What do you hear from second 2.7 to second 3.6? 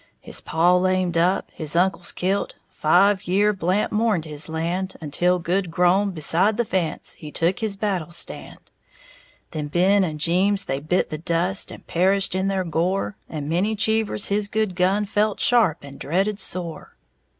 Five year'